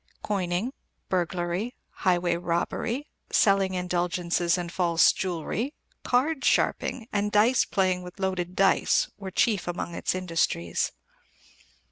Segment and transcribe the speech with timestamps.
[0.23, 0.73] Coining,
[1.09, 8.55] burglary, highway robbery, selling indulgences and false jewellery, card sharping, and dice playing with loaded
[8.55, 10.91] dice, were chief among its industries."